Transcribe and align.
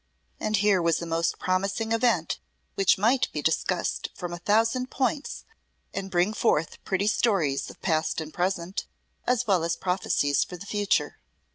And 0.39 0.57
here 0.57 0.81
was 0.81 0.99
a 0.99 1.05
most 1.05 1.37
promising 1.37 1.91
event 1.91 2.39
which 2.73 2.97
might 2.97 3.31
be 3.31 3.43
discussed 3.43 4.09
from 4.15 4.33
a 4.33 4.39
thousand 4.39 4.89
points 4.89 5.43
and 5.93 6.09
bring 6.09 6.33
forth 6.33 6.83
pretty 6.83 7.05
stories 7.05 7.69
of 7.69 7.79
past 7.83 8.19
and 8.19 8.33
present, 8.33 8.87
as 9.27 9.45
well 9.45 9.63
as 9.63 9.75
prophecies 9.75 10.43
for 10.43 10.57
the 10.57 10.65
future. 10.65 11.19